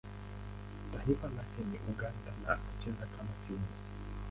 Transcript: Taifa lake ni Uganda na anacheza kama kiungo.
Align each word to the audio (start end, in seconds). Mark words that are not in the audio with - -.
Taifa 0.91 1.27
lake 1.27 1.61
ni 1.71 1.79
Uganda 1.93 2.31
na 2.43 2.47
anacheza 2.53 3.05
kama 3.17 3.29
kiungo. 3.47 3.75